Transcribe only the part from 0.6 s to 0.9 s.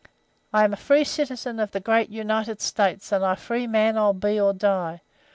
am a